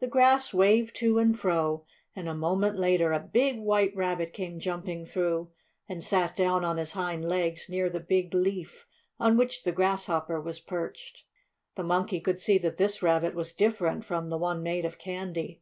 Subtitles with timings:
[0.00, 1.84] The grass waved to and fro,
[2.16, 5.50] and a moment later a big, white rabbit came jumping through,
[5.86, 8.86] and sat down on his hind legs near the big leaf
[9.20, 11.24] on which the Grasshopper was perched.
[11.74, 15.60] The Monkey could see that this rabbit was different from the one made of candy.